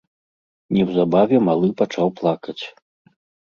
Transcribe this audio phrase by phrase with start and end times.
[0.77, 2.61] Неўзабаве малы пачаў плакаць.